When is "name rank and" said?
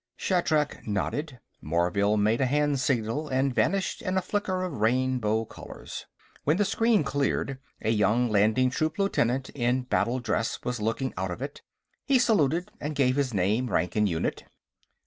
13.31-14.09